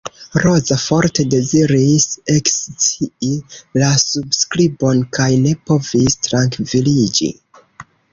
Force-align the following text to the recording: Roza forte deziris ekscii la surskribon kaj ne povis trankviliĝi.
Roza 0.43 0.75
forte 0.83 1.23
deziris 1.33 2.07
ekscii 2.35 3.29
la 3.81 3.89
surskribon 4.05 5.03
kaj 5.19 5.27
ne 5.43 5.53
povis 5.69 6.17
trankviliĝi. 6.29 7.31